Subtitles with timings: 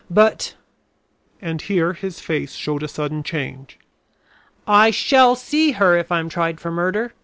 [0.09, 0.55] But"
[1.43, 3.77] and here his face showed a sudden change,
[4.65, 7.13] "I shall see her if I am tried for murder.